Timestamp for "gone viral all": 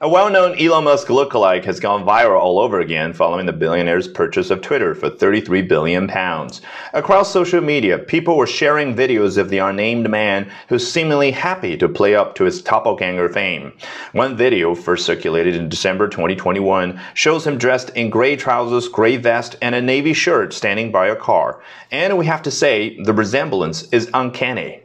1.78-2.58